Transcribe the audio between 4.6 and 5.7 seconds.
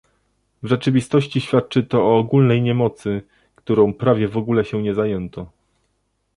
się nie zajęto